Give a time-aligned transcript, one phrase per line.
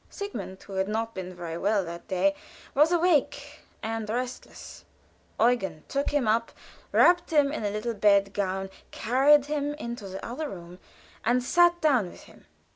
[0.09, 2.33] Sigmund, who had not been very well that day,
[2.73, 4.83] was awake, and restless.
[5.39, 6.51] Eugen took him up,
[6.91, 10.79] wrapped him in a little bed gown, carried him into the other room,
[11.23, 12.47] and sat down with him.